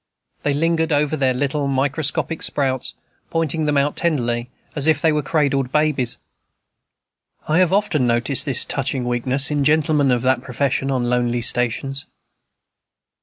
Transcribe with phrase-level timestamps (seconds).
[0.41, 2.95] They lingered over the little microscopic sprouts,
[3.29, 6.17] pointing them out tenderly, as if they were cradled babies.
[7.47, 12.07] I have often noticed this touching weakness, in gentlemen of that profession, on lonely stations.